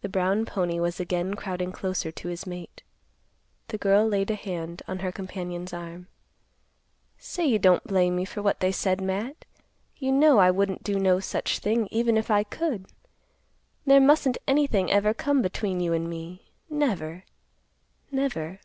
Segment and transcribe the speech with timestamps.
[0.00, 2.82] The brown pony was again crowding closer to his mate.
[3.68, 6.08] The girl laid a hand on her companion's arm.
[7.16, 9.44] "Say you don't blame me for what they said, Matt.
[9.98, 12.86] You know I wouldn't do no such a thing even if I could.
[13.84, 18.58] There mustn't anything ever come between you and me; never—never.